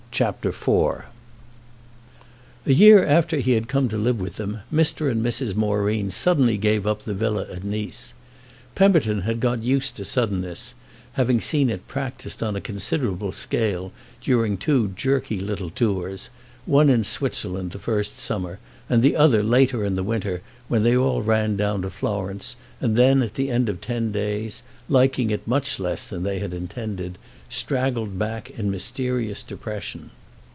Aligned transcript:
CHAPTER 0.13 0.49
IV 0.49 0.67
A 2.67 2.73
year 2.73 3.01
after 3.03 3.37
he 3.37 3.53
had 3.53 3.69
come 3.69 3.87
to 3.89 3.97
live 3.97 4.19
with 4.19 4.35
them 4.35 4.59
Mr. 4.71 5.09
and 5.09 5.25
Mrs. 5.25 5.55
Moreen 5.55 6.11
suddenly 6.11 6.57
gave 6.57 6.85
up 6.85 7.03
the 7.03 7.13
villa 7.15 7.47
at 7.51 7.63
Nice. 7.63 8.13
Pemberton 8.75 9.21
had 9.21 9.39
got 9.39 9.63
used 9.63 9.95
to 9.95 10.03
suddenness, 10.05 10.73
having 11.13 11.39
seen 11.41 11.69
it 11.71 11.87
practised 11.87 12.43
on 12.43 12.55
a 12.57 12.61
considerable 12.61 13.31
scale 13.31 13.91
during 14.21 14.57
two 14.57 14.89
jerky 14.97 15.39
little 15.39 15.69
tours—one 15.71 16.89
in 16.89 17.03
Switzerland 17.05 17.71
the 17.71 17.79
first 17.79 18.19
summer, 18.19 18.59
and 18.89 19.01
the 19.01 19.15
other 19.15 19.41
late 19.41 19.73
in 19.73 19.95
the 19.95 20.03
winter, 20.03 20.41
when 20.67 20.83
they 20.83 20.95
all 20.95 21.21
ran 21.23 21.55
down 21.55 21.81
to 21.81 21.89
Florence 21.89 22.57
and 22.81 22.95
then, 22.97 23.21
at 23.23 23.35
the 23.35 23.49
end 23.49 23.69
of 23.69 23.79
ten 23.81 24.11
days, 24.11 24.61
liking 24.89 25.31
it 25.31 25.47
much 25.47 25.79
less 25.79 26.07
than 26.09 26.23
they 26.23 26.37
had 26.39 26.53
intended, 26.53 27.17
straggled 27.49 28.17
back 28.17 28.49
in 28.51 28.71
mysterious 28.71 29.43
depression. 29.43 30.09